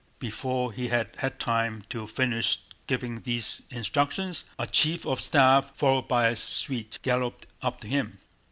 [0.17, 2.57] Before he had had time to finish
[2.87, 8.17] giving these instructions, a chief of staff followed by a suite galloped up to him.